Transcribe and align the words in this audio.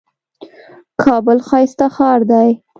کابل 1.03 1.37
ښايسته 1.47 1.87
ښار 1.95 2.19
دئ. 2.31 2.49